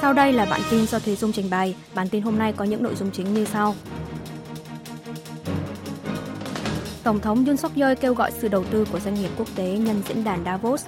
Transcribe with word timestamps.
Sau 0.00 0.12
đây 0.12 0.32
là 0.32 0.44
bản 0.44 0.60
tin 0.70 0.86
do 0.86 0.98
Thế 0.98 1.16
Dung 1.16 1.32
trình 1.32 1.50
bày. 1.50 1.74
Bản 1.94 2.08
tin 2.08 2.22
hôm 2.22 2.38
nay 2.38 2.52
có 2.52 2.64
những 2.64 2.82
nội 2.82 2.94
dung 2.94 3.10
chính 3.10 3.34
như 3.34 3.44
sau. 3.44 3.74
Tổng 7.02 7.20
thống 7.20 7.46
Yoon 7.46 7.56
suk 7.56 7.76
yeol 7.76 7.94
kêu 7.94 8.14
gọi 8.14 8.30
sự 8.38 8.48
đầu 8.48 8.64
tư 8.64 8.86
của 8.92 9.00
doanh 9.00 9.14
nghiệp 9.14 9.30
quốc 9.36 9.48
tế 9.54 9.64
nhân 9.64 10.02
diễn 10.08 10.24
đàn 10.24 10.44
Davos. 10.44 10.84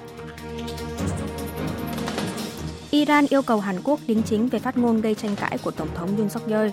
Iran 2.90 3.26
yêu 3.28 3.42
cầu 3.42 3.60
Hàn 3.60 3.76
Quốc 3.84 4.00
đính 4.06 4.22
chính 4.22 4.48
về 4.48 4.58
phát 4.58 4.76
ngôn 4.76 5.00
gây 5.00 5.14
tranh 5.14 5.36
cãi 5.36 5.58
của 5.58 5.70
Tổng 5.70 5.88
thống 5.94 6.16
Yoon 6.16 6.30
suk 6.30 6.48
yeol. 6.48 6.68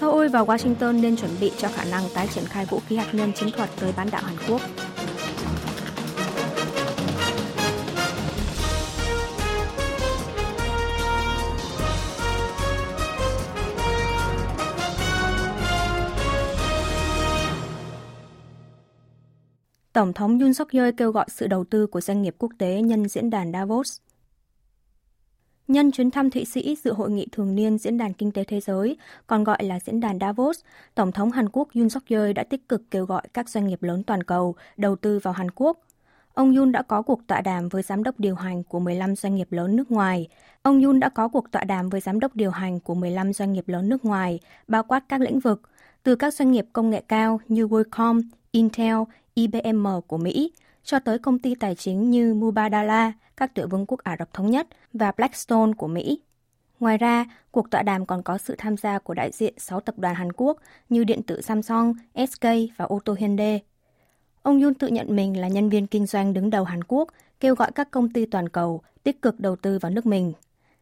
Seoul 0.00 0.28
và 0.28 0.40
Washington 0.40 1.00
nên 1.00 1.16
chuẩn 1.16 1.30
bị 1.40 1.52
cho 1.58 1.68
khả 1.68 1.84
năng 1.84 2.02
tái 2.14 2.28
triển 2.34 2.44
khai 2.44 2.66
vũ 2.66 2.80
khí 2.88 2.96
hạt 2.96 3.14
nhân 3.14 3.32
chiến 3.32 3.50
thuật 3.56 3.70
tới 3.80 3.92
bán 3.96 4.10
đảo 4.10 4.22
Hàn 4.24 4.36
Quốc. 4.48 4.60
Tổng 19.92 20.12
thống 20.12 20.38
Yoon 20.38 20.54
suk 20.54 20.70
yeol 20.70 20.90
kêu 20.96 21.12
gọi 21.12 21.26
sự 21.28 21.46
đầu 21.46 21.64
tư 21.64 21.86
của 21.86 22.00
doanh 22.00 22.22
nghiệp 22.22 22.34
quốc 22.38 22.52
tế 22.58 22.80
nhân 22.80 23.08
diễn 23.08 23.30
đàn 23.30 23.52
Davos. 23.52 23.98
Nhân 25.68 25.92
chuyến 25.92 26.10
thăm 26.10 26.30
Thụy 26.30 26.44
Sĩ 26.44 26.76
dự 26.84 26.92
hội 26.92 27.10
nghị 27.10 27.26
thường 27.32 27.54
niên 27.54 27.78
Diễn 27.78 27.98
đàn 27.98 28.12
Kinh 28.12 28.32
tế 28.32 28.44
Thế 28.44 28.60
giới, 28.60 28.96
còn 29.26 29.44
gọi 29.44 29.64
là 29.64 29.80
Diễn 29.80 30.00
đàn 30.00 30.18
Davos, 30.18 30.60
Tổng 30.94 31.12
thống 31.12 31.30
Hàn 31.30 31.48
Quốc 31.48 31.68
Yoon 31.74 31.88
suk 31.90 32.02
yeol 32.08 32.32
đã 32.32 32.44
tích 32.44 32.68
cực 32.68 32.82
kêu 32.90 33.06
gọi 33.06 33.22
các 33.34 33.48
doanh 33.48 33.66
nghiệp 33.66 33.82
lớn 33.82 34.02
toàn 34.02 34.22
cầu 34.22 34.54
đầu 34.76 34.96
tư 34.96 35.18
vào 35.18 35.34
Hàn 35.34 35.50
Quốc. 35.50 35.78
Ông 36.34 36.56
Yoon 36.56 36.72
đã 36.72 36.82
có 36.82 37.02
cuộc 37.02 37.26
tọa 37.26 37.40
đàm 37.40 37.68
với 37.68 37.82
giám 37.82 38.02
đốc 38.02 38.20
điều 38.20 38.34
hành 38.34 38.62
của 38.64 38.80
15 38.80 39.16
doanh 39.16 39.34
nghiệp 39.34 39.52
lớn 39.52 39.76
nước 39.76 39.90
ngoài. 39.90 40.28
Ông 40.62 40.82
Yoon 40.82 41.00
đã 41.00 41.08
có 41.08 41.28
cuộc 41.28 41.50
tọa 41.50 41.64
đàm 41.64 41.88
với 41.88 42.00
giám 42.00 42.20
đốc 42.20 42.36
điều 42.36 42.50
hành 42.50 42.80
của 42.80 42.94
15 42.94 43.32
doanh 43.32 43.52
nghiệp 43.52 43.68
lớn 43.68 43.88
nước 43.88 44.04
ngoài, 44.04 44.40
bao 44.68 44.82
quát 44.82 45.04
các 45.08 45.20
lĩnh 45.20 45.40
vực, 45.40 45.62
từ 46.02 46.16
các 46.16 46.34
doanh 46.34 46.50
nghiệp 46.50 46.66
công 46.72 46.90
nghệ 46.90 47.02
cao 47.08 47.40
như 47.48 47.66
WorldCom, 47.66 48.22
Intel, 48.50 48.96
IBM 49.34 49.86
của 50.06 50.18
Mỹ, 50.18 50.52
cho 50.82 50.98
tới 50.98 51.18
công 51.18 51.38
ty 51.38 51.54
tài 51.54 51.74
chính 51.74 52.10
như 52.10 52.34
Mubadala, 52.34 53.12
các 53.36 53.54
tiểu 53.54 53.68
vương 53.68 53.86
quốc 53.86 54.00
Ả 54.02 54.16
Rập 54.18 54.32
Thống 54.32 54.50
Nhất 54.50 54.66
và 54.92 55.12
Blackstone 55.16 55.72
của 55.72 55.88
Mỹ. 55.88 56.20
Ngoài 56.80 56.98
ra, 56.98 57.24
cuộc 57.50 57.70
tọa 57.70 57.82
đàm 57.82 58.06
còn 58.06 58.22
có 58.22 58.38
sự 58.38 58.54
tham 58.58 58.76
gia 58.76 58.98
của 58.98 59.14
đại 59.14 59.30
diện 59.32 59.54
6 59.58 59.80
tập 59.80 59.98
đoàn 59.98 60.14
Hàn 60.14 60.32
Quốc 60.32 60.58
như 60.88 61.04
điện 61.04 61.22
tử 61.22 61.40
Samsung, 61.40 61.94
SK 62.14 62.44
và 62.76 62.84
ô 62.84 63.00
tô 63.04 63.14
Hyundai. 63.18 63.60
Ông 64.42 64.62
Yun 64.62 64.74
tự 64.74 64.88
nhận 64.88 65.16
mình 65.16 65.40
là 65.40 65.48
nhân 65.48 65.68
viên 65.68 65.86
kinh 65.86 66.06
doanh 66.06 66.32
đứng 66.32 66.50
đầu 66.50 66.64
Hàn 66.64 66.84
Quốc, 66.84 67.08
kêu 67.40 67.54
gọi 67.54 67.72
các 67.72 67.90
công 67.90 68.12
ty 68.12 68.26
toàn 68.26 68.48
cầu 68.48 68.82
tích 69.02 69.22
cực 69.22 69.40
đầu 69.40 69.56
tư 69.56 69.78
vào 69.78 69.92
nước 69.92 70.06
mình. 70.06 70.32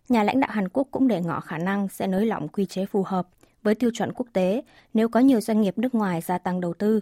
Nhà 0.08 0.22
lãnh 0.22 0.40
đạo 0.40 0.50
Hàn 0.52 0.68
Quốc 0.68 0.88
cũng 0.90 1.08
để 1.08 1.20
ngỏ 1.20 1.40
khả 1.40 1.58
năng 1.58 1.88
sẽ 1.88 2.06
nới 2.06 2.26
lỏng 2.26 2.48
quy 2.48 2.66
chế 2.66 2.86
phù 2.86 3.02
hợp 3.02 3.28
với 3.62 3.74
tiêu 3.74 3.90
chuẩn 3.94 4.12
quốc 4.12 4.26
tế 4.32 4.62
nếu 4.94 5.08
có 5.08 5.20
nhiều 5.20 5.40
doanh 5.40 5.60
nghiệp 5.60 5.78
nước 5.78 5.94
ngoài 5.94 6.20
gia 6.20 6.38
tăng 6.38 6.60
đầu 6.60 6.74
tư. 6.74 7.00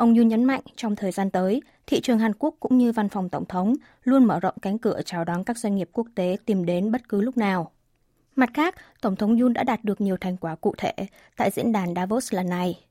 Ông 0.00 0.14
yun 0.14 0.28
nhấn 0.28 0.44
mạnh 0.44 0.60
trong 0.76 0.96
thời 0.96 1.12
gian 1.12 1.30
tới, 1.30 1.62
thị 1.86 2.00
trường 2.00 2.18
Hàn 2.18 2.32
Quốc 2.38 2.54
cũng 2.60 2.78
như 2.78 2.92
văn 2.92 3.08
phòng 3.08 3.28
tổng 3.28 3.44
thống 3.44 3.74
luôn 4.04 4.24
mở 4.24 4.40
rộng 4.40 4.54
cánh 4.62 4.78
cửa 4.78 5.00
chào 5.04 5.24
đón 5.24 5.44
các 5.44 5.58
doanh 5.58 5.76
nghiệp 5.76 5.88
quốc 5.92 6.06
tế 6.14 6.36
tìm 6.46 6.64
đến 6.64 6.92
bất 6.92 7.08
cứ 7.08 7.20
lúc 7.20 7.36
nào. 7.36 7.70
Mặt 8.36 8.50
khác, 8.54 8.74
Tổng 9.00 9.16
thống 9.16 9.40
yun 9.40 9.52
đã 9.52 9.64
đạt 9.64 9.84
được 9.84 10.00
nhiều 10.00 10.16
thành 10.20 10.36
quả 10.36 10.54
cụ 10.54 10.74
thể 10.78 10.92
tại 11.36 11.50
diễn 11.50 11.72
đàn 11.72 11.94
Davos 11.94 12.34
lần 12.34 12.48
này. 12.48 12.84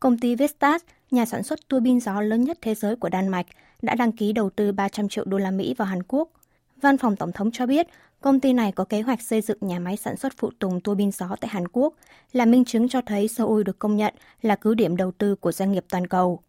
Công 0.00 0.18
ty 0.18 0.34
Vestas, 0.36 0.82
nhà 1.10 1.24
sản 1.24 1.42
xuất 1.42 1.68
tua 1.68 1.80
bin 1.80 2.00
gió 2.00 2.20
lớn 2.20 2.44
nhất 2.44 2.58
thế 2.62 2.74
giới 2.74 2.96
của 2.96 3.08
Đan 3.08 3.28
Mạch, 3.28 3.46
đã 3.82 3.94
đăng 3.94 4.12
ký 4.12 4.32
đầu 4.32 4.50
tư 4.50 4.72
300 4.72 5.08
triệu 5.08 5.24
đô 5.24 5.38
la 5.38 5.50
Mỹ 5.50 5.74
vào 5.74 5.88
Hàn 5.88 6.02
Quốc. 6.02 6.28
Văn 6.76 6.98
phòng 6.98 7.16
Tổng 7.16 7.32
thống 7.32 7.50
cho 7.50 7.66
biết, 7.66 7.86
công 8.20 8.40
ty 8.40 8.52
này 8.52 8.72
có 8.72 8.84
kế 8.84 9.00
hoạch 9.00 9.22
xây 9.22 9.40
dựng 9.40 9.58
nhà 9.60 9.78
máy 9.78 9.96
sản 9.96 10.16
xuất 10.16 10.32
phụ 10.36 10.50
tùng 10.58 10.80
tua 10.80 10.94
bin 10.94 11.12
gió 11.12 11.36
tại 11.40 11.48
Hàn 11.48 11.68
Quốc, 11.68 11.94
là 12.32 12.44
minh 12.44 12.64
chứng 12.64 12.88
cho 12.88 13.00
thấy 13.06 13.28
Seoul 13.28 13.62
được 13.62 13.78
công 13.78 13.96
nhận 13.96 14.14
là 14.42 14.56
cứ 14.56 14.74
điểm 14.74 14.96
đầu 14.96 15.12
tư 15.12 15.34
của 15.34 15.52
doanh 15.52 15.72
nghiệp 15.72 15.84
toàn 15.88 16.06
cầu. 16.06 16.40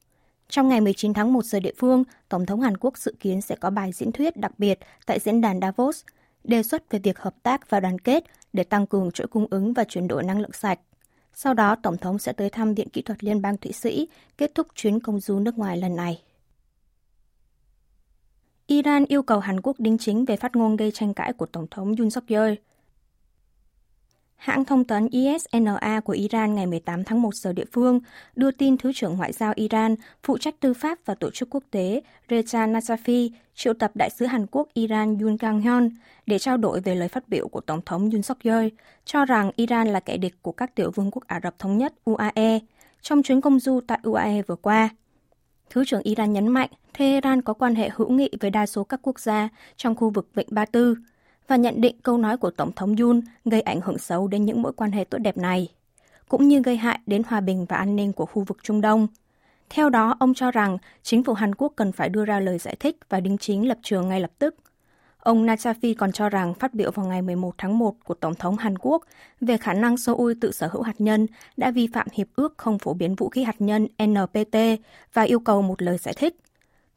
Trong 0.51 0.67
ngày 0.67 0.81
19 0.81 1.13
tháng 1.13 1.33
1 1.33 1.45
giờ 1.45 1.59
địa 1.59 1.73
phương, 1.77 2.03
Tổng 2.29 2.45
thống 2.45 2.61
Hàn 2.61 2.77
Quốc 2.77 2.97
dự 2.97 3.13
kiến 3.19 3.41
sẽ 3.41 3.55
có 3.55 3.69
bài 3.69 3.91
diễn 3.91 4.11
thuyết 4.11 4.37
đặc 4.37 4.51
biệt 4.57 4.79
tại 5.05 5.19
diễn 5.19 5.41
đàn 5.41 5.59
Davos, 5.61 6.03
đề 6.43 6.63
xuất 6.63 6.91
về 6.91 6.99
việc 6.99 7.19
hợp 7.19 7.35
tác 7.43 7.69
và 7.69 7.79
đoàn 7.79 7.99
kết 7.99 8.23
để 8.53 8.63
tăng 8.63 8.87
cường 8.87 9.11
chuỗi 9.11 9.27
cung 9.27 9.47
ứng 9.49 9.73
và 9.73 9.83
chuyển 9.83 10.07
đổi 10.07 10.23
năng 10.23 10.39
lượng 10.41 10.51
sạch. 10.53 10.79
Sau 11.33 11.53
đó, 11.53 11.75
Tổng 11.75 11.97
thống 11.97 12.19
sẽ 12.19 12.33
tới 12.33 12.49
thăm 12.49 12.73
Viện 12.73 12.89
Kỹ 12.89 13.01
thuật 13.01 13.23
Liên 13.23 13.41
bang 13.41 13.57
Thụy 13.57 13.71
Sĩ, 13.71 14.07
kết 14.37 14.55
thúc 14.55 14.67
chuyến 14.75 14.99
công 14.99 15.19
du 15.19 15.39
nước 15.39 15.57
ngoài 15.57 15.77
lần 15.77 15.95
này. 15.95 16.21
Iran 18.67 19.05
yêu 19.05 19.23
cầu 19.23 19.39
Hàn 19.39 19.61
Quốc 19.61 19.79
đính 19.79 19.97
chính 19.97 20.25
về 20.25 20.35
phát 20.35 20.55
ngôn 20.55 20.75
gây 20.75 20.91
tranh 20.91 21.13
cãi 21.13 21.33
của 21.33 21.45
Tổng 21.45 21.67
thống 21.71 21.95
Yoon 21.95 22.09
suk 22.09 22.27
yeol 22.27 22.53
Hãng 24.41 24.65
thông 24.65 24.83
tấn 24.83 25.07
ISNA 25.11 26.01
của 26.05 26.13
Iran 26.13 26.55
ngày 26.55 26.65
18 26.65 27.03
tháng 27.03 27.21
1 27.21 27.35
giờ 27.35 27.53
địa 27.53 27.65
phương 27.71 27.99
đưa 28.35 28.51
tin 28.51 28.77
Thứ 28.77 28.91
trưởng 28.95 29.17
Ngoại 29.17 29.33
giao 29.33 29.53
Iran, 29.55 29.95
phụ 30.23 30.37
trách 30.37 30.59
tư 30.59 30.73
pháp 30.73 30.99
và 31.05 31.15
tổ 31.15 31.29
chức 31.31 31.49
quốc 31.49 31.63
tế 31.71 32.01
Reza 32.29 32.71
Nasafi 32.71 33.29
triệu 33.55 33.73
tập 33.73 33.91
đại 33.95 34.09
sứ 34.09 34.25
Hàn 34.25 34.45
Quốc 34.51 34.67
Iran 34.73 35.17
Yoon 35.19 35.37
Kang-hyun 35.37 35.89
để 36.25 36.39
trao 36.39 36.57
đổi 36.57 36.81
về 36.81 36.95
lời 36.95 37.07
phát 37.07 37.29
biểu 37.29 37.47
của 37.47 37.61
Tổng 37.61 37.81
thống 37.85 38.09
Yoon 38.09 38.21
suk 38.21 38.37
yeol 38.43 38.67
cho 39.05 39.25
rằng 39.25 39.51
Iran 39.55 39.87
là 39.87 39.99
kẻ 39.99 40.17
địch 40.17 40.35
của 40.41 40.51
các 40.51 40.75
tiểu 40.75 40.91
vương 40.91 41.11
quốc 41.11 41.27
Ả 41.27 41.39
Rập 41.43 41.59
Thống 41.59 41.77
Nhất 41.77 41.93
UAE 42.05 42.59
trong 43.01 43.23
chuyến 43.23 43.41
công 43.41 43.59
du 43.59 43.79
tại 43.87 43.99
UAE 44.03 44.41
vừa 44.41 44.55
qua. 44.55 44.89
Thứ 45.69 45.83
trưởng 45.87 46.01
Iran 46.01 46.33
nhấn 46.33 46.47
mạnh 46.47 46.69
Tehran 46.97 47.41
có 47.41 47.53
quan 47.53 47.75
hệ 47.75 47.89
hữu 47.93 48.11
nghị 48.11 48.29
với 48.39 48.49
đa 48.49 48.65
số 48.65 48.83
các 48.83 48.99
quốc 49.03 49.19
gia 49.19 49.49
trong 49.77 49.95
khu 49.95 50.09
vực 50.09 50.29
Vịnh 50.33 50.47
Ba 50.51 50.65
Tư– 50.65 50.95
và 51.51 51.57
nhận 51.57 51.81
định 51.81 51.95
câu 52.03 52.17
nói 52.17 52.37
của 52.37 52.51
Tổng 52.51 52.71
thống 52.71 52.95
Yoon 52.95 53.21
gây 53.45 53.61
ảnh 53.61 53.81
hưởng 53.81 53.97
xấu 53.97 54.27
đến 54.27 54.45
những 54.45 54.61
mối 54.61 54.73
quan 54.73 54.91
hệ 54.91 55.03
tốt 55.03 55.17
đẹp 55.17 55.37
này, 55.37 55.67
cũng 56.29 56.47
như 56.47 56.61
gây 56.61 56.77
hại 56.77 56.99
đến 57.05 57.21
hòa 57.27 57.41
bình 57.41 57.65
và 57.69 57.77
an 57.77 57.95
ninh 57.95 58.13
của 58.13 58.25
khu 58.25 58.43
vực 58.43 58.57
Trung 58.63 58.81
Đông. 58.81 59.07
Theo 59.69 59.89
đó, 59.89 60.15
ông 60.19 60.33
cho 60.33 60.51
rằng 60.51 60.77
chính 61.03 61.23
phủ 61.23 61.33
Hàn 61.33 61.55
Quốc 61.55 61.73
cần 61.75 61.91
phải 61.91 62.09
đưa 62.09 62.25
ra 62.25 62.39
lời 62.39 62.57
giải 62.57 62.75
thích 62.79 62.97
và 63.09 63.19
đính 63.19 63.37
chính 63.37 63.67
lập 63.67 63.77
trường 63.81 64.09
ngay 64.09 64.21
lập 64.21 64.31
tức. 64.39 64.55
Ông 65.19 65.45
Nachafi 65.45 65.95
còn 65.97 66.11
cho 66.11 66.29
rằng 66.29 66.53
phát 66.53 66.73
biểu 66.73 66.91
vào 66.91 67.05
ngày 67.05 67.21
11 67.21 67.55
tháng 67.57 67.79
1 67.79 67.95
của 68.03 68.13
Tổng 68.13 68.35
thống 68.35 68.57
Hàn 68.57 68.77
Quốc 68.77 69.03
về 69.41 69.57
khả 69.57 69.73
năng 69.73 69.97
Seoul 69.97 70.33
tự 70.41 70.51
sở 70.51 70.67
hữu 70.67 70.81
hạt 70.81 70.95
nhân 71.01 71.27
đã 71.57 71.71
vi 71.71 71.87
phạm 71.93 72.07
hiệp 72.13 72.27
ước 72.35 72.53
không 72.57 72.79
phổ 72.79 72.93
biến 72.93 73.15
vũ 73.15 73.29
khí 73.29 73.43
hạt 73.43 73.55
nhân 73.59 73.87
NPT 74.03 74.57
và 75.13 75.21
yêu 75.21 75.39
cầu 75.39 75.61
một 75.61 75.81
lời 75.81 75.97
giải 75.97 76.13
thích– 76.17 76.35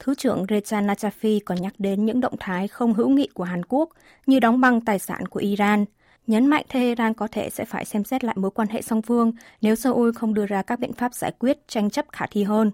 Thứ 0.04 0.15
trưởng 0.15 0.44
Reza 0.44 0.87
Najafi 0.87 1.41
còn 1.44 1.60
nhắc 1.60 1.75
đến 1.78 2.04
những 2.04 2.20
động 2.20 2.34
thái 2.41 2.69
không 2.69 2.94
hữu 2.94 3.09
nghị 3.09 3.28
của 3.34 3.44
Hàn 3.44 3.65
Quốc 3.69 3.88
như 4.26 4.41
đóng 4.41 4.60
băng 4.60 4.81
tài 4.81 4.98
sản 4.98 5.26
của 5.26 5.41
Iran, 5.41 5.84
nhấn 6.26 6.47
mạnh 6.47 6.65
Tehran 6.72 7.15
có 7.15 7.28
thể 7.32 7.50
sẽ 7.50 7.65
phải 7.65 7.84
xem 7.84 8.04
xét 8.04 8.25
lại 8.25 8.37
mối 8.38 8.50
quan 8.50 8.69
hệ 8.69 8.82
song 8.82 9.03
phương 9.03 9.32
nếu 9.60 9.75
Seoul 9.75 10.10
không 10.15 10.34
đưa 10.34 10.47
ra 10.47 10.62
các 10.62 10.78
biện 10.78 10.92
pháp 10.92 11.15
giải 11.15 11.32
quyết 11.38 11.69
tranh 11.69 11.91
chấp 11.91 12.06
khả 12.12 12.26
thi 12.31 12.42
hơn. 12.42 12.70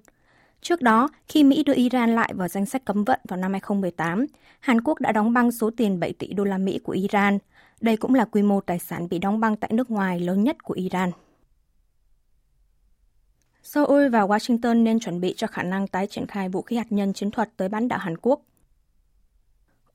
Trước 0.60 0.82
đó, 0.82 1.08
khi 1.28 1.44
Mỹ 1.44 1.64
đưa 1.64 1.74
Iran 1.74 2.14
lại 2.14 2.32
vào 2.34 2.48
danh 2.48 2.66
sách 2.66 2.84
cấm 2.84 3.04
vận 3.04 3.20
vào 3.28 3.36
năm 3.36 3.52
2018, 3.52 4.26
Hàn 4.60 4.80
Quốc 4.80 5.00
đã 5.00 5.12
đóng 5.12 5.32
băng 5.32 5.52
số 5.52 5.70
tiền 5.76 6.00
7 6.00 6.12
tỷ 6.12 6.32
đô 6.32 6.44
la 6.44 6.58
Mỹ 6.58 6.78
của 6.84 6.92
Iran. 6.92 7.38
Đây 7.80 7.96
cũng 7.96 8.14
là 8.14 8.24
quy 8.24 8.42
mô 8.42 8.60
tài 8.60 8.78
sản 8.78 9.08
bị 9.08 9.18
đóng 9.18 9.40
băng 9.40 9.56
tại 9.56 9.70
nước 9.74 9.90
ngoài 9.90 10.20
lớn 10.20 10.44
nhất 10.44 10.64
của 10.64 10.74
Iran. 10.74 11.10
Seoul 13.62 14.08
và 14.08 14.26
Washington 14.26 14.82
nên 14.82 15.00
chuẩn 15.00 15.20
bị 15.20 15.34
cho 15.36 15.46
khả 15.46 15.62
năng 15.62 15.86
tái 15.86 16.06
triển 16.06 16.26
khai 16.26 16.48
vũ 16.48 16.62
khí 16.62 16.76
hạt 16.76 16.86
nhân 16.92 17.12
chiến 17.12 17.30
thuật 17.30 17.50
tới 17.56 17.68
bán 17.68 17.88
đảo 17.88 17.98
Hàn 17.98 18.16
Quốc. 18.22 18.40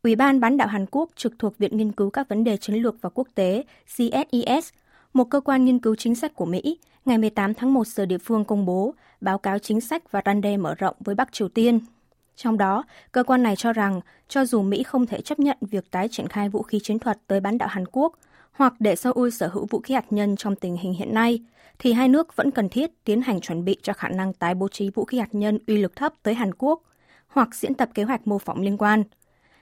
Ủy 0.04 0.16
ban 0.16 0.40
bán 0.40 0.58
đảo 0.58 0.68
Hàn 0.68 0.86
Quốc 0.92 1.10
trực 1.16 1.34
thuộc 1.40 1.58
Viện 1.58 1.78
Nghiên 1.78 1.92
cứu 1.92 2.10
các 2.10 2.30
vấn 2.30 2.44
đề 2.44 2.58
chiến 2.58 2.76
lược 2.76 2.96
và 3.02 3.10
quốc 3.10 3.28
tế 3.36 3.64
CSIS, 3.86 4.70
một 5.14 5.24
cơ 5.24 5.40
quan 5.40 5.66
nghiên 5.66 5.80
cứu 5.80 5.96
chính 5.96 6.16
sách 6.16 6.36
của 6.36 6.46
Mỹ, 6.46 6.80
ngày 7.06 7.18
18 7.18 7.54
tháng 7.54 7.74
1 7.74 7.88
giờ 7.88 8.06
địa 8.06 8.18
phương 8.18 8.46
công 8.46 8.66
bố 8.66 8.94
báo 9.22 9.38
cáo 9.38 9.60
chính 9.60 9.82
sách 9.82 10.12
và 10.12 10.22
răn 10.26 10.42
đe 10.42 10.58
mở 10.58 10.76
rộng 10.76 10.96
với 11.00 11.16
Bắc 11.16 11.32
Triều 11.32 11.50
Tiên. 11.50 11.80
Trong 12.36 12.58
đó, 12.58 12.84
cơ 13.12 13.24
quan 13.24 13.44
này 13.44 13.56
cho 13.56 13.74
rằng 13.74 14.02
cho 14.28 14.46
dù 14.46 14.62
Mỹ 14.62 14.84
không 14.84 15.06
thể 15.06 15.22
chấp 15.22 15.40
nhận 15.40 15.58
việc 15.62 15.92
tái 15.92 16.08
triển 16.12 16.28
khai 16.28 16.50
vũ 16.50 16.62
khí 16.62 16.80
chiến 16.84 17.00
thuật 17.00 17.18
tới 17.28 17.40
bán 17.40 17.58
đảo 17.58 17.70
Hàn 17.70 17.86
Quốc 17.92 18.14
hoặc 18.56 18.74
để 18.80 18.96
Seoul 18.96 19.30
sở 19.30 19.48
hữu 19.48 19.66
vũ 19.66 19.80
khí 19.80 19.94
hạt 19.94 20.06
nhân 20.10 20.36
trong 20.36 20.56
tình 20.56 20.78
hình 20.78 20.94
hiện 20.94 21.14
nay, 21.14 21.40
thì 21.80 21.94
hai 21.94 22.08
nước 22.08 22.36
vẫn 22.36 22.52
cần 22.52 22.70
thiết 22.70 22.92
tiến 23.04 23.22
hành 23.22 23.42
chuẩn 23.42 23.66
bị 23.66 23.78
cho 23.84 23.94
khả 23.94 24.10
năng 24.10 24.34
tái 24.34 24.56
bố 24.56 24.68
trí 24.68 24.90
vũ 24.90 25.06
khí 25.06 25.20
hạt 25.20 25.30
nhân 25.32 25.60
uy 25.68 25.78
lực 25.78 25.96
thấp 25.96 26.14
tới 26.24 26.34
Hàn 26.34 26.54
Quốc 26.54 26.82
hoặc 27.28 27.56
diễn 27.56 27.74
tập 27.74 27.90
kế 27.94 28.04
hoạch 28.04 28.28
mô 28.28 28.40
phỏng 28.40 28.62
liên 28.62 28.78
quan. 28.78 29.04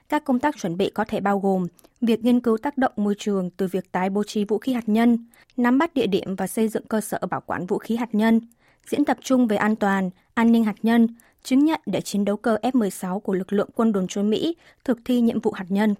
Các 0.08 0.24
công 0.24 0.40
tác 0.40 0.56
chuẩn 0.56 0.76
bị 0.76 0.90
có 0.90 1.04
thể 1.04 1.20
bao 1.20 1.38
gồm 1.38 1.66
việc 2.00 2.24
nghiên 2.24 2.40
cứu 2.40 2.58
tác 2.58 2.78
động 2.78 2.92
môi 2.96 3.14
trường 3.18 3.50
từ 3.50 3.66
việc 3.66 3.92
tái 3.92 4.10
bố 4.10 4.24
trí 4.24 4.44
vũ 4.44 4.58
khí 4.58 4.72
hạt 4.72 4.88
nhân, 4.88 5.26
nắm 5.56 5.78
bắt 5.78 5.94
địa 5.94 6.06
điểm 6.06 6.36
và 6.36 6.46
xây 6.46 6.68
dựng 6.68 6.86
cơ 6.86 7.00
sở 7.00 7.18
bảo 7.30 7.40
quản 7.46 7.66
vũ 7.66 7.78
khí 7.78 7.96
hạt 7.96 8.14
nhân, 8.14 8.40
diễn 8.86 9.04
tập 9.04 9.18
chung 9.20 9.46
về 9.46 9.56
an 9.56 9.76
toàn, 9.76 10.10
an 10.34 10.52
ninh 10.52 10.64
hạt 10.64 10.76
nhân, 10.82 11.08
chứng 11.42 11.64
nhận 11.64 11.80
để 11.86 12.00
chiến 12.00 12.24
đấu 12.24 12.36
cơ 12.36 12.56
F-16 12.62 13.20
của 13.20 13.34
lực 13.34 13.52
lượng 13.52 13.68
quân 13.74 13.92
đồn 13.92 14.06
trốn 14.08 14.30
Mỹ 14.30 14.56
thực 14.84 14.98
thi 15.04 15.20
nhiệm 15.20 15.40
vụ 15.40 15.52
hạt 15.52 15.66
nhân. 15.68 15.94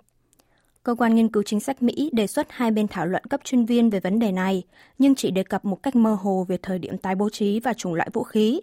Cơ 0.85 0.95
quan 0.95 1.15
nghiên 1.15 1.29
cứu 1.29 1.43
chính 1.43 1.61
sách 1.61 1.83
Mỹ 1.83 2.11
đề 2.13 2.27
xuất 2.27 2.47
hai 2.51 2.71
bên 2.71 2.89
thảo 2.89 3.07
luận 3.07 3.25
cấp 3.25 3.41
chuyên 3.45 3.65
viên 3.65 3.91
về 3.91 4.01
vấn 4.01 4.19
đề 4.19 4.33
này, 4.33 4.63
nhưng 4.99 5.15
chỉ 5.15 5.31
đề 5.31 5.43
cập 5.43 5.65
một 5.65 5.83
cách 5.83 5.97
mơ 5.97 6.15
hồ 6.15 6.45
về 6.49 6.59
thời 6.63 6.79
điểm 6.79 6.99
tái 6.99 7.15
bố 7.15 7.31
trí 7.31 7.61
và 7.61 7.73
chủng 7.73 7.95
loại 7.95 8.11
vũ 8.13 8.23
khí. 8.23 8.61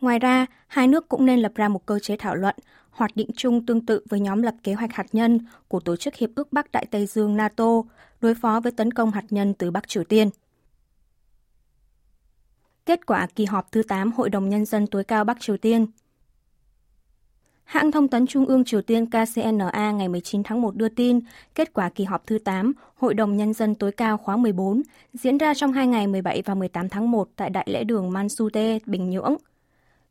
Ngoài 0.00 0.18
ra, 0.18 0.46
hai 0.66 0.88
nước 0.88 1.08
cũng 1.08 1.26
nên 1.26 1.40
lập 1.40 1.52
ra 1.54 1.68
một 1.68 1.86
cơ 1.86 1.98
chế 1.98 2.16
thảo 2.16 2.34
luận, 2.34 2.54
hoạt 2.90 3.16
định 3.16 3.30
chung 3.36 3.66
tương 3.66 3.86
tự 3.86 4.00
với 4.08 4.20
nhóm 4.20 4.42
lập 4.42 4.54
kế 4.62 4.74
hoạch 4.74 4.92
hạt 4.92 5.06
nhân 5.12 5.40
của 5.68 5.80
Tổ 5.80 5.96
chức 5.96 6.14
Hiệp 6.14 6.30
ước 6.34 6.52
Bắc 6.52 6.72
Đại 6.72 6.86
Tây 6.90 7.06
Dương 7.06 7.36
NATO 7.36 7.82
đối 8.20 8.34
phó 8.34 8.60
với 8.60 8.72
tấn 8.72 8.92
công 8.92 9.10
hạt 9.10 9.24
nhân 9.30 9.54
từ 9.54 9.70
Bắc 9.70 9.88
Triều 9.88 10.04
Tiên. 10.04 10.30
Kết 12.86 13.06
quả 13.06 13.26
kỳ 13.34 13.44
họp 13.44 13.72
thứ 13.72 13.82
8 13.82 14.12
Hội 14.12 14.30
đồng 14.30 14.48
Nhân 14.48 14.64
dân 14.64 14.86
tối 14.86 15.04
cao 15.04 15.24
Bắc 15.24 15.40
Triều 15.40 15.56
Tiên 15.56 15.86
Hãng 17.66 17.92
thông 17.92 18.08
tấn 18.08 18.26
Trung 18.26 18.46
ương 18.46 18.64
Triều 18.64 18.82
Tiên 18.82 19.06
KCNA 19.06 19.90
ngày 19.90 20.08
19 20.08 20.42
tháng 20.42 20.62
1 20.62 20.76
đưa 20.76 20.88
tin 20.88 21.20
kết 21.54 21.72
quả 21.72 21.88
kỳ 21.88 22.04
họp 22.04 22.26
thứ 22.26 22.38
8 22.38 22.72
Hội 22.96 23.14
đồng 23.14 23.36
Nhân 23.36 23.52
dân 23.52 23.74
tối 23.74 23.92
cao 23.92 24.16
khóa 24.16 24.36
14 24.36 24.82
diễn 25.14 25.38
ra 25.38 25.54
trong 25.54 25.72
hai 25.72 25.86
ngày 25.86 26.06
17 26.06 26.42
và 26.42 26.54
18 26.54 26.88
tháng 26.88 27.10
1 27.10 27.28
tại 27.36 27.50
Đại 27.50 27.66
lễ 27.70 27.84
đường 27.84 28.12
Mansute, 28.12 28.78
Bình 28.86 29.10
Nhưỡng. 29.10 29.36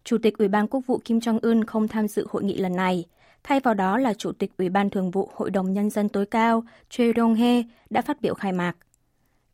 Chủ 0.04 0.18
tịch 0.18 0.38
Ủy 0.38 0.48
ban 0.48 0.68
Quốc 0.68 0.82
vụ 0.88 1.02
Kim 1.06 1.20
Jong-un 1.20 1.64
không 1.68 1.88
tham 1.88 2.08
dự 2.08 2.28
hội 2.30 2.44
nghị 2.44 2.58
lần 2.58 2.76
này. 2.76 3.06
Thay 3.44 3.60
vào 3.60 3.74
đó 3.74 3.98
là 3.98 4.14
Chủ 4.14 4.32
tịch 4.32 4.52
Ủy 4.58 4.70
ban 4.70 4.90
Thường 4.90 5.12
vụ 5.12 5.30
Hội 5.34 5.50
đồng 5.50 5.74
Nhân 5.74 5.90
dân 5.90 6.10
tối 6.10 6.26
cao 6.26 6.64
Choi 6.90 7.14
Dong 7.16 7.36
Hee 7.36 7.64
đã 7.90 8.02
phát 8.02 8.22
biểu 8.22 8.34
khai 8.34 8.52
mạc. 8.52 8.74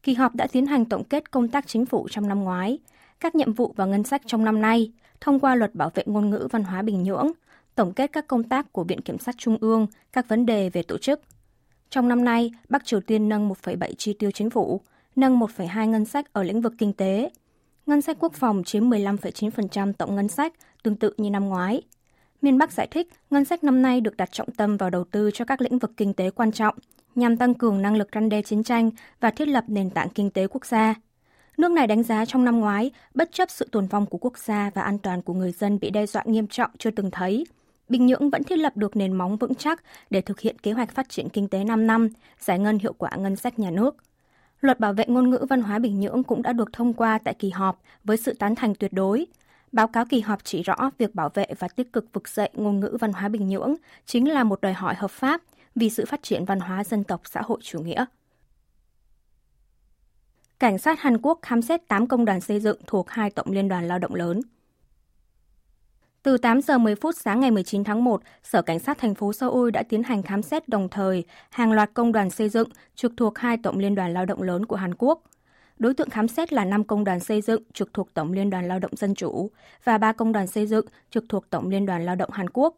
Kỳ 0.03 0.13
họp 0.13 0.35
đã 0.35 0.47
tiến 0.47 0.65
hành 0.65 0.85
tổng 0.85 1.03
kết 1.03 1.31
công 1.31 1.47
tác 1.47 1.67
chính 1.67 1.85
phủ 1.85 2.07
trong 2.11 2.27
năm 2.27 2.43
ngoái, 2.43 2.79
các 3.19 3.35
nhiệm 3.35 3.53
vụ 3.53 3.73
và 3.75 3.85
ngân 3.85 4.03
sách 4.03 4.21
trong 4.25 4.45
năm 4.45 4.61
nay, 4.61 4.91
thông 5.21 5.39
qua 5.39 5.55
luật 5.55 5.75
bảo 5.75 5.91
vệ 5.95 6.03
ngôn 6.05 6.29
ngữ 6.29 6.47
văn 6.51 6.63
hóa 6.63 6.81
Bình 6.81 7.03
Nhưỡng, 7.03 7.31
tổng 7.75 7.93
kết 7.93 8.11
các 8.13 8.27
công 8.27 8.43
tác 8.43 8.73
của 8.73 8.83
Viện 8.83 9.01
Kiểm 9.01 9.19
sát 9.19 9.35
Trung 9.37 9.57
ương, 9.61 9.87
các 10.13 10.27
vấn 10.27 10.45
đề 10.45 10.69
về 10.69 10.83
tổ 10.83 10.97
chức. 10.97 11.21
Trong 11.89 12.07
năm 12.07 12.23
nay, 12.23 12.51
Bắc 12.69 12.85
Triều 12.85 13.01
Tiên 13.01 13.29
nâng 13.29 13.49
1,7 13.49 13.93
chi 13.97 14.13
tiêu 14.13 14.31
chính 14.31 14.49
phủ, 14.49 14.81
nâng 15.15 15.39
1,2 15.39 15.85
ngân 15.85 16.05
sách 16.05 16.33
ở 16.33 16.43
lĩnh 16.43 16.61
vực 16.61 16.73
kinh 16.77 16.93
tế. 16.93 17.29
Ngân 17.85 18.01
sách 18.01 18.17
quốc 18.19 18.33
phòng 18.33 18.63
chiếm 18.63 18.89
15,9% 18.89 19.93
tổng 19.93 20.15
ngân 20.15 20.27
sách, 20.27 20.53
tương 20.83 20.95
tự 20.95 21.13
như 21.17 21.29
năm 21.29 21.49
ngoái. 21.49 21.81
Miền 22.41 22.57
Bắc 22.57 22.71
giải 22.71 22.87
thích, 22.91 23.07
ngân 23.29 23.45
sách 23.45 23.63
năm 23.63 23.81
nay 23.81 24.01
được 24.01 24.17
đặt 24.17 24.29
trọng 24.31 24.51
tâm 24.51 24.77
vào 24.77 24.89
đầu 24.89 25.03
tư 25.03 25.31
cho 25.33 25.45
các 25.45 25.61
lĩnh 25.61 25.79
vực 25.79 25.91
kinh 25.97 26.13
tế 26.13 26.29
quan 26.29 26.51
trọng, 26.51 26.75
nhằm 27.15 27.37
tăng 27.37 27.53
cường 27.53 27.81
năng 27.81 27.95
lực 27.95 28.09
răn 28.13 28.29
đe 28.29 28.41
chiến 28.41 28.63
tranh 28.63 28.91
và 29.19 29.31
thiết 29.31 29.47
lập 29.47 29.63
nền 29.67 29.89
tảng 29.89 30.09
kinh 30.09 30.29
tế 30.29 30.47
quốc 30.47 30.65
gia. 30.65 30.95
Nước 31.57 31.71
này 31.71 31.87
đánh 31.87 32.03
giá 32.03 32.25
trong 32.25 32.45
năm 32.45 32.59
ngoái, 32.59 32.91
bất 33.13 33.31
chấp 33.31 33.49
sự 33.49 33.67
tồn 33.71 33.87
vong 33.87 34.05
của 34.05 34.17
quốc 34.17 34.37
gia 34.37 34.71
và 34.73 34.81
an 34.81 34.97
toàn 34.97 35.21
của 35.21 35.33
người 35.33 35.51
dân 35.51 35.79
bị 35.79 35.89
đe 35.89 36.05
dọa 36.05 36.23
nghiêm 36.25 36.47
trọng 36.47 36.71
chưa 36.77 36.91
từng 36.91 37.11
thấy, 37.11 37.45
Bình 37.89 38.05
Nhưỡng 38.05 38.29
vẫn 38.29 38.43
thiết 38.43 38.55
lập 38.55 38.77
được 38.77 38.95
nền 38.95 39.13
móng 39.13 39.37
vững 39.37 39.55
chắc 39.55 39.83
để 40.09 40.21
thực 40.21 40.39
hiện 40.39 40.59
kế 40.59 40.71
hoạch 40.71 40.91
phát 40.91 41.09
triển 41.09 41.29
kinh 41.29 41.47
tế 41.47 41.63
5 41.63 41.87
năm, 41.87 42.09
giải 42.39 42.59
ngân 42.59 42.79
hiệu 42.79 42.93
quả 42.93 43.09
ngân 43.17 43.35
sách 43.35 43.59
nhà 43.59 43.71
nước. 43.71 43.95
Luật 44.61 44.79
bảo 44.79 44.93
vệ 44.93 45.05
ngôn 45.07 45.29
ngữ 45.29 45.45
văn 45.49 45.61
hóa 45.61 45.79
Bình 45.79 45.99
Nhưỡng 45.99 46.23
cũng 46.23 46.41
đã 46.41 46.53
được 46.53 46.73
thông 46.73 46.93
qua 46.93 47.19
tại 47.23 47.33
kỳ 47.33 47.49
họp 47.49 47.81
với 48.03 48.17
sự 48.17 48.33
tán 48.33 48.55
thành 48.55 48.75
tuyệt 48.75 48.93
đối. 48.93 49.25
Báo 49.71 49.87
cáo 49.87 50.05
kỳ 50.05 50.19
họp 50.19 50.43
chỉ 50.43 50.61
rõ 50.63 50.75
việc 50.97 51.15
bảo 51.15 51.29
vệ 51.33 51.45
và 51.59 51.67
tích 51.67 51.93
cực 51.93 52.13
vực 52.13 52.27
dậy 52.27 52.49
ngôn 52.53 52.79
ngữ 52.79 52.97
văn 52.99 53.13
hóa 53.13 53.29
Bình 53.29 53.47
Nhưỡng 53.47 53.75
chính 54.05 54.31
là 54.31 54.43
một 54.43 54.61
đòi 54.61 54.73
hỏi 54.73 54.95
hợp 54.95 55.11
pháp 55.11 55.41
vì 55.75 55.89
sự 55.89 56.05
phát 56.05 56.23
triển 56.23 56.45
văn 56.45 56.59
hóa 56.59 56.83
dân 56.83 57.03
tộc 57.03 57.21
xã 57.25 57.41
hội 57.41 57.59
chủ 57.61 57.79
nghĩa. 57.79 58.05
Cảnh 60.59 60.77
sát 60.77 60.99
Hàn 60.99 61.17
Quốc 61.21 61.39
khám 61.41 61.61
xét 61.61 61.87
8 61.87 62.07
công 62.07 62.25
đoàn 62.25 62.41
xây 62.41 62.59
dựng 62.59 62.79
thuộc 62.87 63.09
hai 63.09 63.29
tổng 63.29 63.51
liên 63.51 63.67
đoàn 63.67 63.87
lao 63.87 63.99
động 63.99 64.15
lớn. 64.15 64.41
Từ 66.23 66.37
8 66.37 66.61
giờ 66.61 66.77
10 66.77 66.95
phút 66.95 67.15
sáng 67.17 67.39
ngày 67.39 67.51
19 67.51 67.83
tháng 67.83 68.03
1, 68.03 68.21
Sở 68.43 68.61
Cảnh 68.61 68.79
sát 68.79 68.97
thành 68.97 69.15
phố 69.15 69.33
Seoul 69.33 69.71
đã 69.71 69.83
tiến 69.83 70.03
hành 70.03 70.23
khám 70.23 70.41
xét 70.41 70.69
đồng 70.69 70.89
thời 70.89 71.23
hàng 71.49 71.71
loạt 71.71 71.89
công 71.93 72.11
đoàn 72.11 72.29
xây 72.29 72.49
dựng 72.49 72.69
trực 72.95 73.13
thuộc 73.17 73.37
hai 73.37 73.57
tổng 73.63 73.79
liên 73.79 73.95
đoàn 73.95 74.13
lao 74.13 74.25
động 74.25 74.41
lớn 74.41 74.65
của 74.65 74.75
Hàn 74.75 74.95
Quốc. 74.95 75.21
Đối 75.79 75.93
tượng 75.93 76.09
khám 76.09 76.27
xét 76.27 76.53
là 76.53 76.65
5 76.65 76.83
công 76.83 77.03
đoàn 77.03 77.19
xây 77.19 77.41
dựng 77.41 77.63
trực 77.73 77.93
thuộc 77.93 78.13
Tổng 78.13 78.31
Liên 78.31 78.49
đoàn 78.49 78.67
Lao 78.67 78.79
động 78.79 78.95
Dân 78.95 79.15
Chủ 79.15 79.51
và 79.83 79.97
3 79.97 80.11
công 80.11 80.31
đoàn 80.31 80.47
xây 80.47 80.67
dựng 80.67 80.85
trực 81.09 81.25
thuộc 81.29 81.49
Tổng 81.49 81.69
Liên 81.69 81.85
đoàn 81.85 82.05
Lao 82.05 82.15
động 82.15 82.29
Hàn 82.31 82.49
Quốc. 82.49 82.75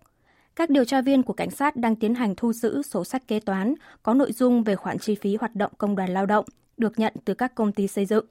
Các 0.56 0.69
điều 0.69 0.86
tra 0.86 1.01
viên 1.01 1.24
của 1.24 1.34
cảnh 1.34 1.51
sát 1.51 1.75
đang 1.75 1.96
tiến 1.96 2.16
hành 2.16 2.36
thu 2.36 2.54
giữ 2.54 2.81
sổ 2.81 3.04
sách 3.04 3.28
kế 3.28 3.39
toán 3.39 3.74
có 4.04 4.13
nội 4.13 4.31
dung 4.31 4.63
về 4.63 4.75
khoản 4.75 5.00
chi 5.00 5.16
phí 5.16 5.36
hoạt 5.36 5.56
động 5.56 5.72
công 5.78 5.96
đoàn 5.96 6.13
lao 6.13 6.25
động 6.25 6.46
được 6.78 7.00
nhận 7.00 7.13
từ 7.25 7.34
các 7.34 7.56
công 7.56 7.72
ty 7.72 7.88
xây 7.88 8.06
dựng. 8.06 8.25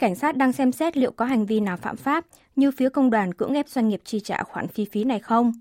Cảnh 0.00 0.14
sát 0.14 0.36
đang 0.36 0.52
xem 0.52 0.72
xét 0.72 0.96
liệu 0.96 1.12
có 1.12 1.24
hành 1.24 1.46
vi 1.46 1.60
nào 1.60 1.76
phạm 1.76 1.96
pháp 1.96 2.24
như 2.56 2.70
phía 2.70 2.88
công 2.88 3.10
đoàn 3.10 3.34
cưỡng 3.34 3.54
ép 3.54 3.68
doanh 3.68 3.88
nghiệp 3.88 4.00
chi 4.04 4.20
trả 4.20 4.42
khoản 4.42 4.68
phi 4.68 4.84
phí 4.84 5.04
này 5.04 5.18
không. 5.18 5.52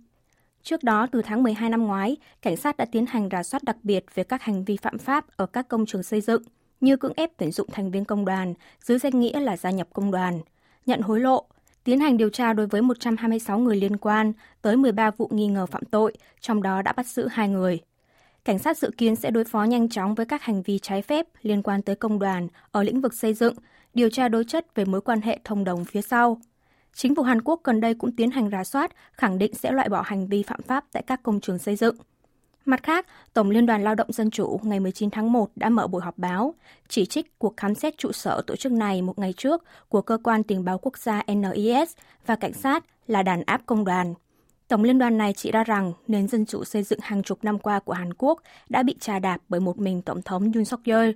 Trước 0.63 0.83
đó, 0.83 1.07
từ 1.11 1.21
tháng 1.21 1.43
12 1.43 1.69
năm 1.69 1.83
ngoái, 1.83 2.17
cảnh 2.41 2.57
sát 2.57 2.77
đã 2.77 2.85
tiến 2.85 3.05
hành 3.05 3.29
rà 3.31 3.43
soát 3.43 3.63
đặc 3.63 3.77
biệt 3.83 4.05
về 4.15 4.23
các 4.23 4.41
hành 4.41 4.63
vi 4.63 4.77
phạm 4.77 4.97
pháp 4.97 5.25
ở 5.37 5.45
các 5.45 5.67
công 5.67 5.85
trường 5.85 6.03
xây 6.03 6.21
dựng, 6.21 6.43
như 6.81 6.97
cưỡng 6.97 7.13
ép 7.15 7.31
tuyển 7.37 7.51
dụng 7.51 7.67
thành 7.71 7.91
viên 7.91 8.05
công 8.05 8.25
đoàn 8.25 8.53
dưới 8.81 8.99
danh 8.99 9.19
nghĩa 9.19 9.39
là 9.39 9.57
gia 9.57 9.71
nhập 9.71 9.87
công 9.93 10.11
đoàn, 10.11 10.39
nhận 10.85 11.01
hối 11.01 11.19
lộ, 11.19 11.45
tiến 11.83 11.99
hành 11.99 12.17
điều 12.17 12.29
tra 12.29 12.53
đối 12.53 12.67
với 12.67 12.81
126 12.81 13.59
người 13.59 13.75
liên 13.75 13.97
quan 13.97 14.33
tới 14.61 14.77
13 14.77 15.11
vụ 15.11 15.29
nghi 15.31 15.47
ngờ 15.47 15.65
phạm 15.65 15.85
tội, 15.85 16.13
trong 16.39 16.63
đó 16.63 16.81
đã 16.81 16.91
bắt 16.91 17.07
giữ 17.07 17.27
hai 17.27 17.49
người. 17.49 17.79
Cảnh 18.45 18.59
sát 18.59 18.77
dự 18.77 18.91
kiến 18.97 19.15
sẽ 19.15 19.31
đối 19.31 19.43
phó 19.43 19.63
nhanh 19.63 19.89
chóng 19.89 20.15
với 20.15 20.25
các 20.25 20.43
hành 20.43 20.61
vi 20.61 20.79
trái 20.79 21.01
phép 21.01 21.27
liên 21.41 21.63
quan 21.63 21.81
tới 21.81 21.95
công 21.95 22.19
đoàn 22.19 22.47
ở 22.71 22.83
lĩnh 22.83 23.01
vực 23.01 23.13
xây 23.13 23.33
dựng, 23.33 23.53
điều 23.93 24.09
tra 24.09 24.27
đối 24.27 24.43
chất 24.43 24.75
về 24.75 24.85
mối 24.85 25.01
quan 25.01 25.21
hệ 25.21 25.39
thông 25.43 25.63
đồng 25.63 25.85
phía 25.85 26.01
sau. 26.01 26.41
Chính 26.93 27.15
phủ 27.15 27.23
Hàn 27.23 27.41
Quốc 27.41 27.61
gần 27.63 27.81
đây 27.81 27.93
cũng 27.93 28.11
tiến 28.11 28.31
hành 28.31 28.49
rà 28.49 28.63
soát, 28.63 28.91
khẳng 29.11 29.37
định 29.37 29.53
sẽ 29.53 29.71
loại 29.71 29.89
bỏ 29.89 30.01
hành 30.01 30.27
vi 30.27 30.43
phạm 30.43 30.61
pháp 30.61 30.85
tại 30.91 31.03
các 31.07 31.23
công 31.23 31.39
trường 31.39 31.57
xây 31.57 31.75
dựng. 31.75 31.95
Mặt 32.65 32.83
khác, 32.83 33.05
Tổng 33.33 33.49
Liên 33.49 33.65
đoàn 33.65 33.83
Lao 33.83 33.95
động 33.95 34.11
Dân 34.11 34.31
Chủ 34.31 34.59
ngày 34.63 34.79
19 34.79 35.09
tháng 35.09 35.31
1 35.31 35.49
đã 35.55 35.69
mở 35.69 35.87
buổi 35.87 36.01
họp 36.01 36.17
báo, 36.17 36.53
chỉ 36.87 37.05
trích 37.05 37.39
cuộc 37.39 37.57
khám 37.57 37.75
xét 37.75 37.97
trụ 37.97 38.11
sở 38.11 38.41
tổ 38.47 38.55
chức 38.55 38.71
này 38.71 39.01
một 39.01 39.19
ngày 39.19 39.33
trước 39.37 39.63
của 39.89 40.01
Cơ 40.01 40.17
quan 40.23 40.43
Tình 40.43 40.65
báo 40.65 40.77
Quốc 40.77 40.97
gia 40.97 41.23
NIS 41.27 41.91
và 42.25 42.35
cảnh 42.35 42.53
sát 42.53 42.85
là 43.07 43.23
đàn 43.23 43.43
áp 43.45 43.61
công 43.65 43.85
đoàn. 43.85 44.13
Tổng 44.67 44.83
liên 44.83 44.99
đoàn 44.99 45.17
này 45.17 45.33
chỉ 45.33 45.51
ra 45.51 45.63
rằng 45.63 45.93
nền 46.07 46.27
dân 46.27 46.45
chủ 46.45 46.63
xây 46.63 46.83
dựng 46.83 46.99
hàng 47.01 47.23
chục 47.23 47.43
năm 47.43 47.59
qua 47.59 47.79
của 47.79 47.93
Hàn 47.93 48.13
Quốc 48.13 48.41
đã 48.69 48.83
bị 48.83 48.95
trà 48.99 49.19
đạp 49.19 49.37
bởi 49.49 49.59
một 49.59 49.79
mình 49.79 50.01
Tổng 50.01 50.21
thống 50.21 50.51
Yoon 50.51 50.65
suk 50.65 50.79
yeol 50.85 51.09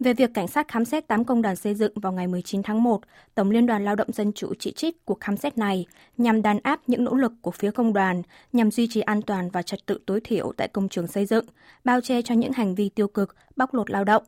về 0.00 0.14
việc 0.14 0.30
cảnh 0.34 0.48
sát 0.48 0.68
khám 0.68 0.84
xét 0.84 1.08
8 1.08 1.24
công 1.24 1.42
đoàn 1.42 1.56
xây 1.56 1.74
dựng 1.74 1.92
vào 1.94 2.12
ngày 2.12 2.26
19 2.26 2.62
tháng 2.62 2.82
1, 2.82 3.00
Tổng 3.34 3.50
Liên 3.50 3.66
đoàn 3.66 3.84
Lao 3.84 3.94
động 3.94 4.12
Dân 4.12 4.32
Chủ 4.32 4.52
chỉ 4.58 4.72
trích 4.72 5.04
cuộc 5.04 5.20
khám 5.20 5.36
xét 5.36 5.58
này 5.58 5.86
nhằm 6.16 6.42
đàn 6.42 6.58
áp 6.62 6.80
những 6.86 7.04
nỗ 7.04 7.14
lực 7.14 7.32
của 7.40 7.50
phía 7.50 7.70
công 7.70 7.92
đoàn 7.92 8.22
nhằm 8.52 8.70
duy 8.70 8.88
trì 8.90 9.00
an 9.00 9.22
toàn 9.22 9.50
và 9.50 9.62
trật 9.62 9.86
tự 9.86 9.98
tối 10.06 10.20
thiểu 10.24 10.52
tại 10.56 10.68
công 10.68 10.88
trường 10.88 11.06
xây 11.06 11.26
dựng, 11.26 11.44
bao 11.84 12.00
che 12.00 12.22
cho 12.22 12.34
những 12.34 12.52
hành 12.52 12.74
vi 12.74 12.88
tiêu 12.88 13.08
cực, 13.08 13.36
bóc 13.56 13.74
lột 13.74 13.90
lao 13.90 14.04
động. 14.04 14.22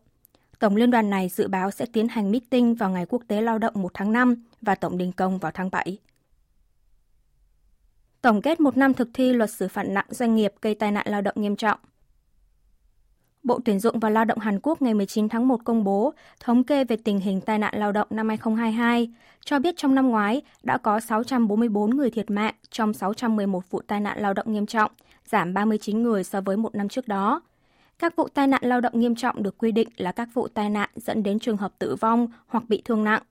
Tổng 0.59 0.77
liên 0.77 0.91
đoàn 0.91 1.11
này 1.11 1.29
dự 1.29 1.49
báo 1.49 1.71
sẽ 1.71 1.87
tiến 1.93 2.09
hành 2.09 2.31
meeting 2.31 2.75
vào 2.75 2.91
ngày 2.91 3.07
quốc 3.09 3.23
tế 3.29 3.41
lao 3.41 3.59
động 3.59 3.75
1 3.77 3.91
tháng 3.95 4.13
5 4.13 4.45
và 4.63 4.75
tổng 4.75 4.99
đình 4.99 5.13
công 5.13 5.39
vào 5.39 5.53
tháng 5.55 5.71
7. 5.71 5.99
Tổng 8.21 8.43
kết 8.43 8.61
một 8.61 8.77
năm 8.77 8.95
thực 8.95 9.09
thi 9.15 9.33
luật 9.33 9.51
xử 9.51 9.69
phạt 9.69 9.83
nặng 9.83 10.07
doanh 10.09 10.37
nghiệp 10.37 10.53
gây 10.63 10.75
tai 10.75 10.93
nạn 10.93 11.07
lao 11.09 11.21
động 11.21 11.35
nghiêm 11.39 11.57
trọng. 11.57 11.79
Bộ 13.49 13.61
Tuyển 13.65 13.81
dụng 13.81 13.99
và 13.99 14.11
Lao 14.11 14.25
động 14.25 14.39
Hàn 14.39 14.59
Quốc 14.63 14.83
ngày 14.83 14.95
19 14.95 15.29
tháng 15.29 15.49
1 15.49 15.61
công 15.65 15.85
bố 15.85 16.13
thống 16.41 16.65
kê 16.65 16.85
về 16.85 16.97
tình 16.97 17.21
hình 17.21 17.41
tai 17.41 17.59
nạn 17.59 17.75
lao 17.77 17.93
động 17.93 18.07
năm 18.11 18.29
2022, 18.29 19.11
cho 19.45 19.59
biết 19.59 19.77
trong 19.77 19.95
năm 19.95 20.09
ngoái 20.09 20.43
đã 20.63 20.79
có 20.79 21.01
644 21.01 21.97
người 21.97 22.11
thiệt 22.11 22.31
mạng 22.31 22.55
trong 22.71 22.93
611 22.93 23.71
vụ 23.71 23.81
tai 23.87 24.01
nạn 24.01 24.19
lao 24.21 24.35
động 24.35 24.53
nghiêm 24.53 24.67
trọng, 24.67 24.91
giảm 25.25 25.55
39 25.55 26.03
người 26.03 26.25
so 26.25 26.41
với 26.41 26.57
một 26.57 26.75
năm 26.75 26.89
trước 26.89 27.09
đó. 27.09 27.41
Các 27.99 28.17
vụ 28.17 28.29
tai 28.29 28.47
nạn 28.47 28.61
lao 28.65 28.81
động 28.81 29.01
nghiêm 29.01 29.15
trọng 29.15 29.43
được 29.43 29.59
quy 29.59 29.73
định 29.73 29.89
là 29.97 30.13
các 30.13 30.29
vụ 30.35 30.49
tai 30.49 30.71
nạn 30.71 30.91
dẫn 30.97 31.23
đến 31.23 31.39
trường 31.39 31.57
hợp 31.57 31.73
tử 31.79 31.95
vong 31.95 32.27
hoặc 32.47 32.65
bị 32.69 32.83
thương 32.85 33.05
nặng. 33.05 33.23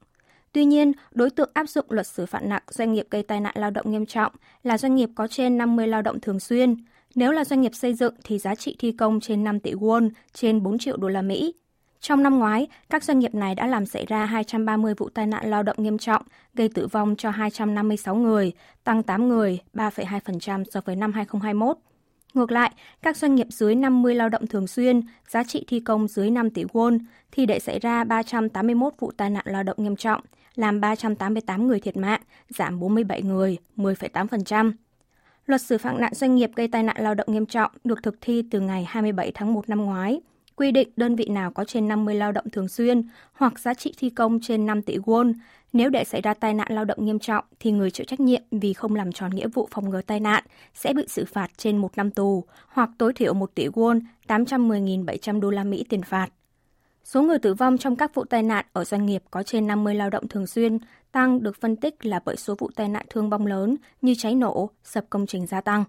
Tuy 0.51 0.65
nhiên, 0.65 0.91
đối 1.11 1.29
tượng 1.29 1.49
áp 1.53 1.69
dụng 1.69 1.85
luật 1.89 2.07
xử 2.07 2.25
phạt 2.25 2.43
nặng 2.43 2.63
doanh 2.69 2.93
nghiệp 2.93 3.07
gây 3.09 3.23
tai 3.23 3.41
nạn 3.41 3.53
lao 3.57 3.71
động 3.71 3.91
nghiêm 3.91 4.05
trọng 4.05 4.31
là 4.63 4.77
doanh 4.77 4.95
nghiệp 4.95 5.09
có 5.15 5.27
trên 5.27 5.57
50 5.57 5.87
lao 5.87 6.01
động 6.01 6.19
thường 6.19 6.39
xuyên, 6.39 6.75
nếu 7.17 7.31
là 7.31 7.45
doanh 7.45 7.61
nghiệp 7.61 7.75
xây 7.75 7.93
dựng 7.93 8.13
thì 8.23 8.39
giá 8.39 8.55
trị 8.55 8.75
thi 8.79 8.91
công 8.91 9.19
trên 9.19 9.43
5 9.43 9.59
tỷ 9.59 9.73
won, 9.73 10.09
trên 10.33 10.63
4 10.63 10.77
triệu 10.77 10.97
đô 10.97 11.07
la 11.07 11.21
Mỹ. 11.21 11.53
Trong 11.99 12.23
năm 12.23 12.39
ngoái, 12.39 12.67
các 12.89 13.03
doanh 13.03 13.19
nghiệp 13.19 13.35
này 13.35 13.55
đã 13.55 13.67
làm 13.67 13.85
xảy 13.85 14.05
ra 14.05 14.25
230 14.25 14.93
vụ 14.97 15.09
tai 15.09 15.27
nạn 15.27 15.49
lao 15.49 15.63
động 15.63 15.75
nghiêm 15.79 15.97
trọng, 15.97 16.21
gây 16.53 16.69
tử 16.69 16.87
vong 16.87 17.15
cho 17.15 17.29
256 17.29 18.15
người, 18.15 18.51
tăng 18.83 19.03
8 19.03 19.29
người, 19.29 19.59
3,2% 19.73 20.63
so 20.71 20.81
với 20.85 20.95
năm 20.95 21.13
2021. 21.13 21.77
Ngược 22.33 22.51
lại, 22.51 22.71
các 23.01 23.17
doanh 23.17 23.35
nghiệp 23.35 23.47
dưới 23.49 23.75
50 23.75 24.15
lao 24.15 24.29
động 24.29 24.47
thường 24.47 24.67
xuyên, 24.67 25.01
giá 25.29 25.43
trị 25.43 25.65
thi 25.67 25.79
công 25.79 26.07
dưới 26.07 26.29
5 26.29 26.49
tỷ 26.49 26.63
won 26.63 26.99
thì 27.31 27.45
để 27.45 27.59
xảy 27.59 27.79
ra 27.79 28.03
381 28.03 28.93
vụ 28.99 29.11
tai 29.17 29.29
nạn 29.29 29.45
lao 29.47 29.63
động 29.63 29.77
nghiêm 29.79 29.95
trọng, 29.95 30.21
làm 30.55 30.81
388 30.81 31.67
người 31.67 31.79
thiệt 31.79 31.97
mạng, 31.97 32.21
giảm 32.49 32.79
47 32.79 33.21
người, 33.21 33.57
10,8%. 33.77 34.71
Luật 35.47 35.61
xử 35.61 35.77
phạt 35.77 35.93
nạn 35.93 36.13
doanh 36.13 36.35
nghiệp 36.35 36.51
gây 36.55 36.67
tai 36.67 36.83
nạn 36.83 36.95
lao 36.99 37.13
động 37.13 37.27
nghiêm 37.31 37.45
trọng 37.45 37.71
được 37.83 38.03
thực 38.03 38.15
thi 38.21 38.43
từ 38.51 38.59
ngày 38.59 38.85
27 38.87 39.31
tháng 39.31 39.53
1 39.53 39.69
năm 39.69 39.85
ngoái, 39.85 40.21
quy 40.55 40.71
định 40.71 40.89
đơn 40.95 41.15
vị 41.15 41.25
nào 41.25 41.51
có 41.51 41.63
trên 41.63 41.87
50 41.87 42.15
lao 42.15 42.31
động 42.31 42.49
thường 42.49 42.67
xuyên 42.67 43.03
hoặc 43.33 43.59
giá 43.59 43.73
trị 43.73 43.93
thi 43.97 44.09
công 44.09 44.39
trên 44.41 44.65
5 44.65 44.81
tỷ 44.81 44.97
won. 44.97 45.33
Nếu 45.73 45.89
để 45.89 46.03
xảy 46.03 46.21
ra 46.21 46.33
tai 46.33 46.53
nạn 46.53 46.67
lao 46.71 46.85
động 46.85 47.05
nghiêm 47.05 47.19
trọng 47.19 47.45
thì 47.59 47.71
người 47.71 47.91
chịu 47.91 48.05
trách 48.05 48.19
nhiệm 48.19 48.41
vì 48.51 48.73
không 48.73 48.95
làm 48.95 49.11
tròn 49.11 49.31
nghĩa 49.31 49.47
vụ 49.47 49.67
phòng 49.71 49.89
ngừa 49.89 50.01
tai 50.01 50.19
nạn 50.19 50.43
sẽ 50.73 50.93
bị 50.93 51.05
xử 51.07 51.25
phạt 51.25 51.51
trên 51.57 51.77
một 51.77 51.97
năm 51.97 52.11
tù 52.11 52.43
hoặc 52.67 52.89
tối 52.97 53.13
thiểu 53.13 53.33
1 53.33 53.55
tỷ 53.55 53.67
won, 53.67 53.99
810.700 54.27 55.39
đô 55.39 55.49
la 55.49 55.63
Mỹ 55.63 55.85
tiền 55.89 56.01
phạt. 56.01 56.27
Số 57.03 57.21
người 57.21 57.39
tử 57.39 57.53
vong 57.53 57.77
trong 57.77 57.95
các 57.95 58.15
vụ 58.15 58.23
tai 58.23 58.43
nạn 58.43 58.65
ở 58.73 58.83
doanh 58.83 59.05
nghiệp 59.05 59.23
có 59.31 59.43
trên 59.43 59.67
50 59.67 59.95
lao 59.95 60.09
động 60.09 60.27
thường 60.27 60.47
xuyên 60.47 60.77
tăng 61.17 61.43
được 61.43 61.61
phân 61.61 61.75
tích 61.75 62.05
là 62.05 62.19
bởi 62.25 62.35
số 62.37 62.55
vụ 62.57 62.69
tai 62.75 62.89
nạn 62.89 63.05
thương 63.09 63.29
vong 63.29 63.45
lớn 63.45 63.75
như 64.01 64.15
cháy 64.17 64.35
nổ, 64.35 64.69
sập 64.83 65.09
công 65.09 65.25
trình 65.25 65.47
gia 65.47 65.61
tăng. 65.61 65.83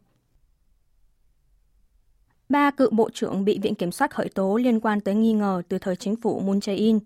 Ba 2.49 2.70
cựu 2.70 2.90
bộ 2.90 3.11
trưởng 3.11 3.44
bị 3.44 3.58
Viện 3.62 3.75
Kiểm 3.75 3.92
soát 3.92 4.14
khởi 4.14 4.28
tố 4.28 4.56
liên 4.56 4.80
quan 4.80 5.00
tới 5.00 5.14
nghi 5.14 5.32
ngờ 5.32 5.62
từ 5.68 5.78
thời 5.78 5.97
chính 5.97 6.16
phủ 6.16 6.40
Moon 6.40 6.58
Jae-in. 6.58 6.99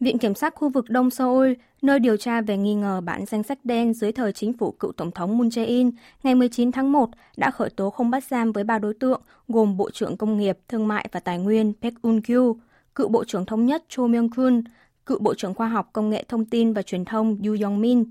Viện 0.00 0.18
Kiểm 0.18 0.34
sát 0.34 0.54
khu 0.54 0.68
vực 0.68 0.90
Đông 0.90 1.10
Seoul, 1.10 1.52
nơi 1.82 1.98
điều 1.98 2.16
tra 2.16 2.40
về 2.40 2.56
nghi 2.56 2.74
ngờ 2.74 3.00
bản 3.00 3.26
danh 3.26 3.42
sách 3.42 3.58
đen 3.64 3.94
dưới 3.94 4.12
thời 4.12 4.32
chính 4.32 4.52
phủ 4.52 4.70
cựu 4.72 4.92
Tổng 4.92 5.10
thống 5.10 5.38
Moon 5.38 5.48
Jae-in, 5.48 5.90
ngày 6.22 6.34
19 6.34 6.72
tháng 6.72 6.92
1 6.92 7.08
đã 7.36 7.50
khởi 7.50 7.70
tố 7.70 7.90
không 7.90 8.10
bắt 8.10 8.24
giam 8.24 8.52
với 8.52 8.64
ba 8.64 8.78
đối 8.78 8.94
tượng 8.94 9.22
gồm 9.48 9.76
Bộ 9.76 9.90
trưởng 9.90 10.16
Công 10.16 10.38
nghiệp, 10.38 10.58
Thương 10.68 10.88
mại 10.88 11.08
và 11.12 11.20
Tài 11.20 11.38
nguyên 11.38 11.72
Park 11.82 12.02
Un-kyu, 12.02 12.56
cựu 12.94 13.08
Bộ 13.08 13.24
trưởng 13.24 13.46
Thống 13.46 13.66
nhất 13.66 13.84
Cho 13.88 14.02
Myung-kun, 14.02 14.62
cựu 15.06 15.18
Bộ 15.18 15.34
trưởng 15.34 15.54
Khoa 15.54 15.68
học 15.68 15.90
Công 15.92 16.10
nghệ 16.10 16.24
Thông 16.28 16.44
tin 16.44 16.72
và 16.72 16.82
Truyền 16.82 17.04
thông 17.04 17.38
Yu 17.44 17.56
Yong-min. 17.62 18.04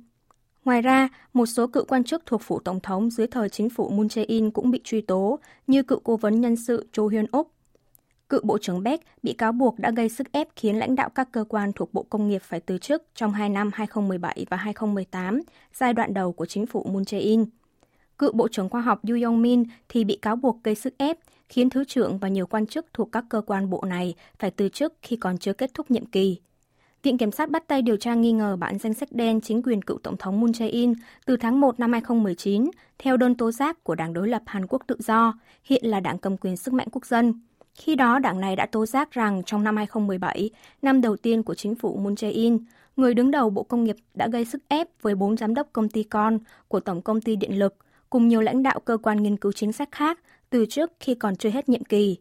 Ngoài 0.65 0.81
ra, 0.81 1.09
một 1.33 1.45
số 1.45 1.67
cựu 1.67 1.85
quan 1.85 2.03
chức 2.03 2.25
thuộc 2.25 2.41
phủ 2.41 2.59
Tổng 2.59 2.79
thống 2.79 3.09
dưới 3.09 3.27
thời 3.27 3.49
chính 3.49 3.69
phủ 3.69 3.89
Moon 3.89 4.07
Jae-in 4.07 4.51
cũng 4.51 4.71
bị 4.71 4.81
truy 4.83 5.01
tố, 5.01 5.39
như 5.67 5.83
cựu 5.83 5.99
cố 5.99 6.17
vấn 6.17 6.41
nhân 6.41 6.55
sự 6.55 6.87
Cho 6.91 7.03
Hyun-uk, 7.03 7.43
Cựu 8.33 8.41
Bộ 8.43 8.57
trưởng 8.57 8.83
Beck 8.83 9.03
bị 9.23 9.33
cáo 9.33 9.51
buộc 9.51 9.79
đã 9.79 9.91
gây 9.91 10.09
sức 10.09 10.31
ép 10.31 10.47
khiến 10.55 10.79
lãnh 10.79 10.95
đạo 10.95 11.09
các 11.09 11.31
cơ 11.31 11.45
quan 11.49 11.71
thuộc 11.73 11.93
Bộ 11.93 12.03
Công 12.03 12.29
nghiệp 12.29 12.41
phải 12.41 12.59
từ 12.59 12.77
chức 12.77 13.03
trong 13.15 13.33
hai 13.33 13.49
năm 13.49 13.69
2017 13.73 14.45
và 14.49 14.57
2018, 14.57 15.41
giai 15.73 15.93
đoạn 15.93 16.13
đầu 16.13 16.31
của 16.31 16.45
chính 16.45 16.65
phủ 16.65 16.83
Moon 16.83 17.03
Jae-in. 17.03 17.45
Cựu 18.17 18.31
Bộ 18.33 18.47
trưởng 18.47 18.69
Khoa 18.69 18.81
học 18.81 18.99
Yu 19.07 19.15
Yong-min 19.15 19.63
thì 19.89 20.03
bị 20.03 20.15
cáo 20.21 20.35
buộc 20.35 20.63
gây 20.63 20.75
sức 20.75 20.93
ép, 20.97 21.17
khiến 21.49 21.69
Thứ 21.69 21.83
trưởng 21.85 22.17
và 22.17 22.27
nhiều 22.27 22.47
quan 22.47 22.67
chức 22.67 22.85
thuộc 22.93 23.11
các 23.11 23.25
cơ 23.29 23.41
quan 23.41 23.69
bộ 23.69 23.83
này 23.87 24.15
phải 24.39 24.51
từ 24.51 24.69
chức 24.69 24.93
khi 25.01 25.15
còn 25.15 25.37
chưa 25.37 25.53
kết 25.53 25.73
thúc 25.73 25.91
nhiệm 25.91 26.05
kỳ. 26.05 26.39
Viện 27.03 27.17
Kiểm 27.17 27.31
sát 27.31 27.49
bắt 27.49 27.67
tay 27.67 27.81
điều 27.81 27.97
tra 27.97 28.13
nghi 28.13 28.31
ngờ 28.31 28.55
bản 28.55 28.77
danh 28.77 28.93
sách 28.93 29.11
đen 29.11 29.41
chính 29.41 29.63
quyền 29.63 29.81
cựu 29.81 29.97
Tổng 29.97 30.17
thống 30.17 30.39
Moon 30.39 30.51
Jae-in 30.51 30.93
từ 31.25 31.37
tháng 31.37 31.59
1 31.59 31.79
năm 31.79 31.91
2019 31.91 32.71
theo 32.99 33.17
đơn 33.17 33.35
tố 33.35 33.51
giác 33.51 33.83
của 33.83 33.95
Đảng 33.95 34.13
đối 34.13 34.27
lập 34.27 34.41
Hàn 34.45 34.67
Quốc 34.67 34.83
Tự 34.87 34.95
Do, 34.99 35.33
hiện 35.63 35.85
là 35.85 35.99
đảng 35.99 36.17
cầm 36.17 36.37
quyền 36.37 36.57
sức 36.57 36.73
mạnh 36.73 36.87
quốc 36.91 37.05
dân. 37.05 37.33
Khi 37.75 37.95
đó, 37.95 38.19
đảng 38.19 38.39
này 38.39 38.55
đã 38.55 38.65
tố 38.65 38.85
giác 38.85 39.11
rằng 39.11 39.43
trong 39.45 39.63
năm 39.63 39.77
2017, 39.77 40.49
năm 40.81 41.01
đầu 41.01 41.17
tiên 41.17 41.43
của 41.43 41.55
chính 41.55 41.75
phủ 41.75 41.97
Moon 41.97 42.13
Jae-in, 42.13 42.59
người 42.95 43.13
đứng 43.13 43.31
đầu 43.31 43.49
Bộ 43.49 43.63
Công 43.63 43.83
nghiệp 43.83 43.95
đã 44.13 44.27
gây 44.27 44.45
sức 44.45 44.61
ép 44.67 44.87
với 45.01 45.15
bốn 45.15 45.37
giám 45.37 45.53
đốc 45.53 45.67
công 45.73 45.89
ty 45.89 46.03
con 46.03 46.39
của 46.67 46.79
Tổng 46.79 47.01
công 47.01 47.21
ty 47.21 47.35
Điện 47.35 47.59
lực 47.59 47.75
cùng 48.09 48.27
nhiều 48.27 48.41
lãnh 48.41 48.63
đạo 48.63 48.79
cơ 48.79 48.97
quan 48.97 49.23
nghiên 49.23 49.37
cứu 49.37 49.51
chính 49.51 49.71
sách 49.71 49.89
khác 49.91 50.19
từ 50.49 50.65
trước 50.65 50.91
khi 50.99 51.15
còn 51.15 51.35
chưa 51.35 51.49
hết 51.49 51.69
nhiệm 51.69 51.83
kỳ. 51.83 52.17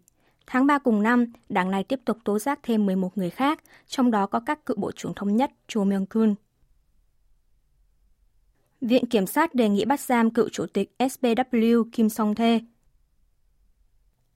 Tháng 0.46 0.66
3 0.66 0.78
cùng 0.78 1.02
năm, 1.02 1.26
đảng 1.48 1.70
này 1.70 1.84
tiếp 1.84 2.00
tục 2.04 2.18
tố 2.24 2.38
giác 2.38 2.58
thêm 2.62 2.86
11 2.86 3.18
người 3.18 3.30
khác, 3.30 3.60
trong 3.86 4.10
đó 4.10 4.26
có 4.26 4.40
các 4.40 4.66
cựu 4.66 4.76
Bộ 4.76 4.92
trưởng 4.92 5.14
Thống 5.14 5.36
nhất 5.36 5.50
Cho 5.68 5.84
Myung-kun. 5.84 6.34
Viện 8.80 9.06
Kiểm 9.06 9.26
sát 9.26 9.54
đề 9.54 9.68
nghị 9.68 9.84
bắt 9.84 10.00
giam 10.00 10.30
cựu 10.30 10.48
Chủ 10.48 10.66
tịch 10.66 10.94
SBW 10.98 11.84
Kim 11.92 12.08
Song-thê 12.08 12.60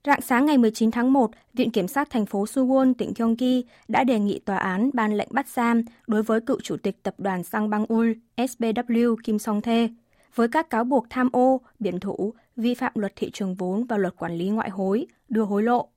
Rạng 0.07 0.21
sáng 0.21 0.47
ngày 0.47 0.59
19 0.59 0.91
tháng 0.91 1.13
1, 1.13 1.31
Viện 1.55 1.71
Kiểm 1.71 1.89
sát 1.89 2.11
thành 2.11 2.27
phố 2.27 2.45
Suwon, 2.45 2.95
tỉnh 2.95 3.13
Gyeonggi 3.17 3.67
đã 3.89 4.05
đề 4.05 4.19
nghị 4.19 4.39
tòa 4.39 4.57
án 4.57 4.91
ban 4.95 5.17
lệnh 5.17 5.29
bắt 5.31 5.49
giam 5.49 5.83
đối 6.07 6.23
với 6.23 6.41
cựu 6.41 6.61
chủ 6.61 6.77
tịch 6.77 7.03
tập 7.03 7.15
đoàn 7.19 7.43
Sang 7.43 7.71
Bang 7.71 7.87
Ul 7.87 8.13
SBW 8.37 9.17
Kim 9.25 9.39
Song 9.39 9.61
Thê 9.61 9.89
với 10.35 10.49
các 10.49 10.71
cáo 10.71 10.85
buộc 10.85 11.07
tham 11.11 11.29
ô, 11.33 11.61
biển 11.79 12.01
thủ, 12.01 12.35
vi 12.57 12.75
phạm 12.75 12.93
luật 12.95 13.13
thị 13.17 13.31
trường 13.31 13.55
vốn 13.55 13.85
và 13.85 13.97
luật 13.97 14.17
quản 14.17 14.39
lý 14.39 14.49
ngoại 14.49 14.71
hối, 14.71 15.07
đưa 15.29 15.43
hối 15.43 15.63
lộ. 15.63 15.89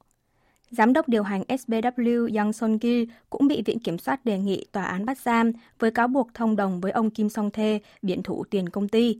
Giám 0.71 0.93
đốc 0.93 1.09
điều 1.09 1.23
hành 1.23 1.43
SBW 1.47 2.35
Yang 2.35 2.53
Son 2.53 2.77
Gil 2.81 3.03
cũng 3.29 3.47
bị 3.47 3.61
Viện 3.65 3.79
Kiểm 3.79 3.97
soát 3.97 4.25
đề 4.25 4.37
nghị 4.37 4.65
tòa 4.71 4.83
án 4.83 5.05
bắt 5.05 5.17
giam 5.17 5.51
với 5.79 5.91
cáo 5.91 6.07
buộc 6.07 6.33
thông 6.33 6.55
đồng 6.55 6.81
với 6.81 6.91
ông 6.91 7.09
Kim 7.09 7.29
Song 7.29 7.51
Thê, 7.51 7.79
biện 8.01 8.23
thủ 8.23 8.43
tiền 8.49 8.69
công 8.69 8.87
ty. 8.87 9.19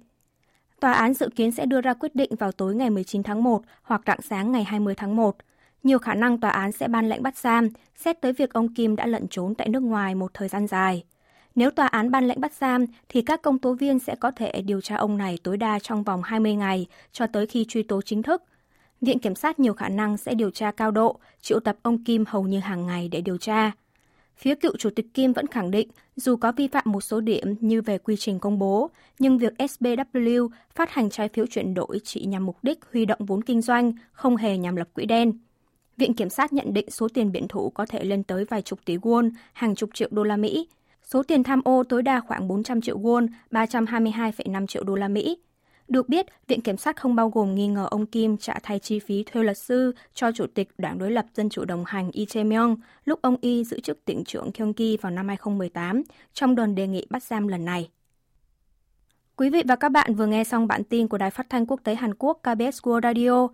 Tòa 0.80 0.94
án 0.94 1.14
dự 1.14 1.30
kiến 1.36 1.52
sẽ 1.52 1.66
đưa 1.66 1.82
ra 1.82 1.94
quyết 1.94 2.16
định 2.16 2.36
vào 2.36 2.52
tối 2.52 2.76
ngày 2.76 2.90
19 2.90 3.24
tháng 3.24 3.44
1 3.44 3.62
hoặc 3.82 4.02
rạng 4.06 4.22
sáng 4.22 4.52
ngày 4.52 4.64
20 4.64 4.96
tháng 4.96 5.16
1. 5.16 5.36
Nhiều 5.84 6.00
khả 6.00 6.14
năng 6.14 6.40
tòa 6.40 6.52
án 6.52 6.72
sẽ 6.72 6.88
ban 6.88 7.10
lệnh 7.10 7.24
bắt 7.24 7.38
giam, 7.38 7.70
xét 7.96 8.22
tới 8.22 8.34
việc 8.34 8.54
ông 8.54 8.74
Kim 8.74 8.96
đã 8.96 9.06
lẩn 9.06 9.28
trốn 9.28 9.56
tại 9.56 9.70
nước 9.70 9.84
ngoài 9.84 10.16
một 10.16 10.32
thời 10.34 10.48
gian 10.48 10.68
dài. 10.68 11.04
Nếu 11.56 11.72
tòa 11.72 11.88
án 11.88 12.12
ban 12.12 12.28
lệnh 12.28 12.42
bắt 12.42 12.54
giam, 12.54 12.86
thì 13.10 13.22
các 13.22 13.42
công 13.42 13.60
tố 13.60 13.74
viên 13.74 14.00
sẽ 14.00 14.16
có 14.16 14.32
thể 14.32 14.62
điều 14.62 14.82
tra 14.82 14.96
ông 14.96 15.18
này 15.18 15.38
tối 15.44 15.58
đa 15.58 15.80
trong 15.80 16.04
vòng 16.04 16.22
20 16.24 16.56
ngày 16.56 16.88
cho 17.12 17.28
tới 17.28 17.46
khi 17.48 17.66
truy 17.68 17.84
tố 17.84 18.02
chính 18.02 18.24
thức. 18.24 18.44
Viện 19.02 19.20
Kiểm 19.20 19.36
sát 19.36 19.60
nhiều 19.60 19.74
khả 19.74 19.90
năng 19.90 20.18
sẽ 20.18 20.34
điều 20.34 20.52
tra 20.52 20.72
cao 20.72 20.92
độ, 20.92 21.20
triệu 21.42 21.60
tập 21.60 21.78
ông 21.82 22.04
Kim 22.04 22.24
hầu 22.28 22.44
như 22.44 22.60
hàng 22.60 22.86
ngày 22.86 23.08
để 23.08 23.22
điều 23.22 23.38
tra. 23.38 23.72
Phía 24.38 24.56
cựu 24.56 24.78
chủ 24.78 24.90
tịch 24.96 25.14
Kim 25.14 25.34
vẫn 25.34 25.48
khẳng 25.48 25.72
định 25.72 25.90
dù 26.16 26.36
có 26.36 26.52
vi 26.52 26.68
phạm 26.68 26.84
một 26.88 27.02
số 27.02 27.22
điểm 27.22 27.56
như 27.60 27.82
về 27.82 27.98
quy 27.98 28.16
trình 28.16 28.40
công 28.40 28.60
bố, 28.60 28.90
nhưng 29.20 29.38
việc 29.38 29.54
SBW 29.58 30.50
phát 30.76 30.92
hành 30.92 31.10
trái 31.10 31.30
phiếu 31.30 31.46
chuyển 31.46 31.74
đổi 31.74 32.00
chỉ 32.04 32.26
nhằm 32.26 32.46
mục 32.46 32.58
đích 32.62 32.80
huy 32.94 33.06
động 33.06 33.26
vốn 33.26 33.42
kinh 33.42 33.62
doanh, 33.62 33.94
không 34.12 34.36
hề 34.36 34.58
nhằm 34.58 34.76
lập 34.76 34.88
quỹ 34.94 35.06
đen. 35.06 35.40
Viện 35.98 36.14
Kiểm 36.14 36.30
sát 36.30 36.54
nhận 36.54 36.74
định 36.74 36.90
số 36.90 37.08
tiền 37.14 37.32
biện 37.32 37.48
thủ 37.48 37.70
có 37.70 37.86
thể 37.86 38.04
lên 38.04 38.24
tới 38.24 38.46
vài 38.46 38.62
chục 38.62 38.80
tỷ 38.86 38.98
won, 38.98 39.32
hàng 39.54 39.76
chục 39.76 39.90
triệu 39.94 40.10
đô 40.12 40.24
la 40.24 40.38
Mỹ. 40.38 40.68
Số 41.04 41.24
tiền 41.24 41.44
tham 41.44 41.62
ô 41.64 41.84
tối 41.90 42.04
đa 42.04 42.20
khoảng 42.20 42.48
400 42.48 42.82
triệu 42.82 43.00
won, 43.00 43.28
322,5 43.52 44.68
triệu 44.68 44.84
đô 44.84 44.96
la 44.96 45.08
Mỹ. 45.08 45.38
Được 45.90 46.10
biết, 46.10 46.26
Viện 46.48 46.62
Kiểm 46.62 46.78
sát 46.78 46.98
không 46.98 47.16
bao 47.16 47.30
gồm 47.30 47.56
nghi 47.56 47.68
ngờ 47.68 47.88
ông 47.92 48.06
Kim 48.06 48.38
trả 48.38 48.60
thay 48.64 48.80
chi 48.80 49.00
phí 49.00 49.24
thuê 49.24 49.44
luật 49.44 49.58
sư 49.58 49.96
cho 50.14 50.32
Chủ 50.32 50.46
tịch 50.54 50.70
Đảng 50.78 50.98
đối 50.98 51.12
lập 51.12 51.26
Dân 51.36 51.50
chủ 51.50 51.66
đồng 51.66 51.86
hành 51.86 52.12
Lee 52.14 52.26
Jae-myung 52.26 52.76
lúc 53.06 53.22
ông 53.22 53.38
Y 53.42 53.64
giữ 53.64 53.80
chức 53.80 54.06
tỉnh 54.06 54.24
trưởng 54.24 54.52
Gyeonggi 54.54 54.98
vào 55.02 55.12
năm 55.12 55.28
2018 55.28 56.04
trong 56.34 56.56
đơn 56.56 56.76
đề 56.76 56.88
nghị 56.88 57.06
bắt 57.10 57.24
giam 57.24 57.48
lần 57.48 57.66
này. 57.66 57.90
Quý 59.36 59.50
vị 59.50 59.64
và 59.68 59.76
các 59.76 59.90
bạn 59.90 60.16
vừa 60.16 60.26
nghe 60.26 60.44
xong 60.44 60.68
bản 60.68 60.84
tin 60.84 61.08
của 61.08 61.18
Đài 61.18 61.32
Phát 61.32 61.50
thanh 61.50 61.66
Quốc 61.66 61.80
tế 61.84 61.96
Hàn 61.96 62.14
Quốc 62.14 62.40
KBS 62.44 62.82
World 62.82 63.02
Radio. 63.04 63.48